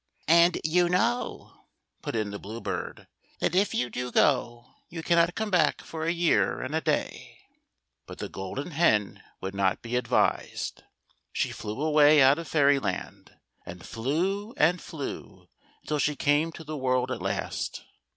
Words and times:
"And 0.41 0.59
you 0.63 0.89
know," 0.89 1.53
put 2.01 2.15
in 2.15 2.31
the 2.31 2.39
Blue 2.39 2.59
Bird," 2.59 3.07
that 3.39 3.53
if 3.53 3.75
you 3.75 3.87
<^o 3.91 4.11
go, 4.11 4.65
you 4.89 5.03
cannot 5.03 5.35
come 5.35 5.51
back 5.51 5.83
for 5.83 6.05
a 6.05 6.11
year 6.11 6.59
and 6.59 6.73
a 6.73 6.81
day." 6.81 7.37
But 8.07 8.17
the 8.17 8.27
Golden 8.27 8.71
Hen 8.71 9.21
would 9.41 9.53
not 9.53 9.83
be 9.83 9.95
advised. 9.95 10.81
She 11.31 11.51
flew 11.51 11.79
awa}' 11.79 12.19
out 12.19 12.39
of 12.39 12.47
Fairyland, 12.47 13.37
and 13.63 13.81
fleW 13.81 14.55
and 14.57 14.81
flew 14.81 15.47
until 15.83 15.99
she 15.99 16.15
came 16.15 16.51
to 16.53 16.63
the 16.63 16.75
world 16.77 17.11
at 17.11 17.21
last. 17.21 17.83